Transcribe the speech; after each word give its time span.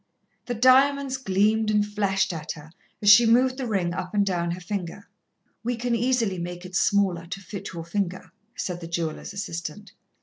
The 0.47 0.55
diamonds 0.55 1.17
gleamed 1.17 1.69
and 1.69 1.85
flashed 1.85 2.33
at 2.33 2.53
her 2.53 2.71
as 3.03 3.09
she 3.11 3.27
moved 3.27 3.57
the 3.57 3.67
ring 3.67 3.93
up 3.93 4.15
and 4.15 4.25
down 4.25 4.49
her 4.49 4.59
finger. 4.59 5.07
"We 5.63 5.75
can 5.75 5.93
easily 5.93 6.39
make 6.39 6.65
it 6.65 6.75
smaller, 6.75 7.27
to 7.27 7.39
fit 7.39 7.71
your 7.73 7.85
finger," 7.85 8.31
said 8.57 8.81
the 8.81 8.87
jeweller's 8.87 9.31
assistant. 9.31 9.91